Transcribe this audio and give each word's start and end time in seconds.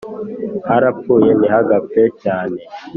harapfuye 0.69 1.29
ntihagapfe 1.35 2.03
cyane 2.23 2.59